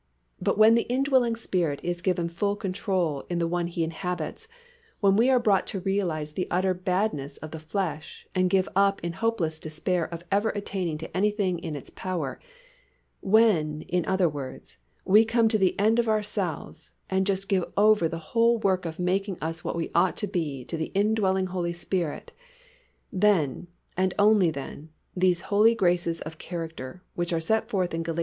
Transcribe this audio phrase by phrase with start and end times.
[0.41, 4.47] But when the indwelling Spirit is given full control in the one He inhabits,
[4.99, 8.99] when we are brought to realize the utter badness of the flesh and give up
[9.03, 12.39] in hopeless despair of ever attaining to anything in its power,
[13.19, 18.07] when, in other words, we come to the end of ourselves, and just give over
[18.07, 21.73] the whole work of making us what we ought to be to the indwelling Holy
[21.73, 22.31] Spirit,
[23.13, 28.15] then and only then, these holy graces of character, which are set forth in Gal.